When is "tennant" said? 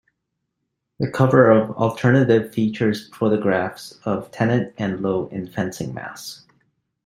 4.31-4.73